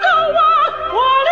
[0.00, 0.06] 走，
[0.36, 0.40] 我
[0.92, 1.30] 过了。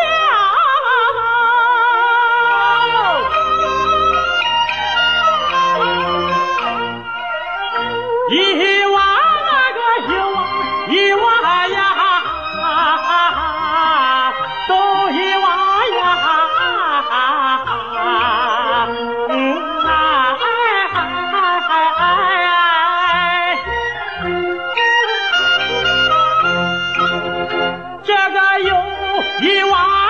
[29.41, 30.04] 一望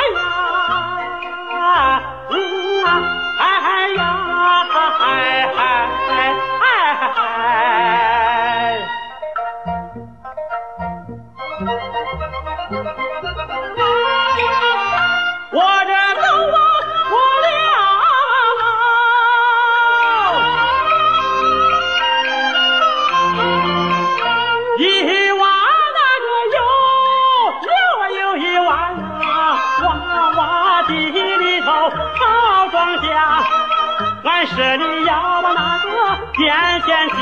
[34.24, 37.14] 俺是你要把那个电线架，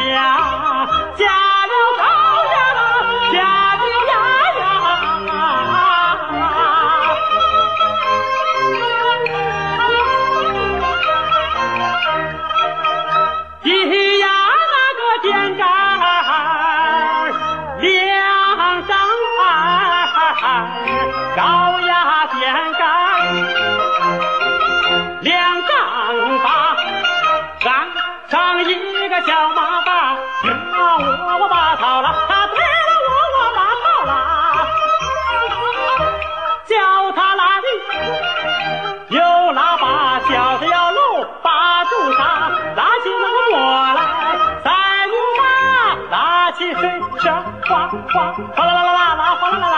[1.16, 1.26] 架
[1.66, 2.04] 了高
[2.44, 2.54] 呀，
[3.32, 3.36] 架
[3.76, 4.12] 的呀
[4.60, 4.62] 呀。
[13.64, 13.66] 低
[14.20, 14.26] 呀
[14.70, 15.60] 那个电杆
[17.80, 17.82] 两
[18.86, 18.90] 丈，
[21.36, 21.40] 高
[21.80, 21.90] 呀
[22.38, 22.40] 电
[22.78, 22.80] 杆
[25.22, 25.32] 两
[30.98, 34.10] 我我把套了，他推了我我把套了，
[36.66, 36.72] 叫
[37.12, 37.66] 他拉的
[39.08, 39.18] 有
[39.52, 39.84] 喇叭，
[40.28, 40.98] 叫他要路
[41.42, 42.20] 把住上，
[42.76, 43.56] 拉起那个磨
[43.94, 43.98] 来，
[44.64, 44.68] 在
[45.08, 45.42] 木马
[46.10, 46.16] 拉
[46.52, 46.80] 起水
[47.20, 47.30] 车，
[47.68, 47.70] 哗
[48.12, 48.14] 哗
[48.54, 49.71] 哗啦啦啦啦啦，哗啦啦。